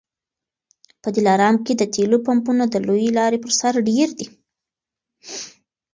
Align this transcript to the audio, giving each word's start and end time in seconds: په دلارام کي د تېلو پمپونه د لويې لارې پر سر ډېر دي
په 1.01 1.09
دلارام 1.17 1.55
کي 1.65 1.73
د 1.77 1.83
تېلو 1.95 2.17
پمپونه 2.27 2.63
د 2.69 2.75
لويې 2.87 3.11
لارې 3.17 3.37
پر 3.43 3.51
سر 3.59 3.73
ډېر 3.89 4.09
دي 4.17 4.27